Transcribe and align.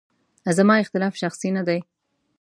زما 0.57 0.75
اختلاف 0.81 1.13
شخصي 1.21 1.49
نه 1.57 1.63
دی. 1.67 1.79